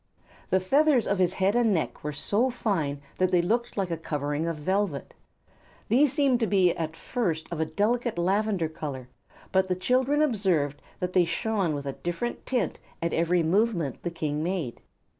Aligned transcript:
The 0.49 0.59
feathers 0.59 1.05
of 1.05 1.19
his 1.19 1.33
head 1.33 1.55
and 1.55 1.75
neck 1.75 2.03
were 2.03 2.11
so 2.11 2.49
fine 2.49 3.03
that 3.19 3.29
they 3.29 3.39
looked 3.43 3.77
like 3.77 3.91
a 3.91 3.97
covering 3.97 4.47
of 4.47 4.55
velvet. 4.57 5.13
These 5.89 6.11
seemed 6.11 6.39
to 6.39 6.47
be, 6.47 6.75
at 6.75 6.95
first, 6.95 7.47
of 7.51 7.59
a 7.59 7.65
delicate 7.65 8.17
lavender 8.17 8.67
color, 8.67 9.09
but 9.51 9.67
the 9.67 9.75
children 9.75 10.23
observed 10.23 10.81
that 11.01 11.13
they 11.13 11.23
shone 11.25 11.75
with 11.75 11.85
a 11.85 11.93
different 11.93 12.47
tint 12.47 12.79
at 12.99 13.13
every 13.13 13.43
movement 13.43 14.01
the 14.01 14.09
King 14.09 14.41
made. 14.41 14.81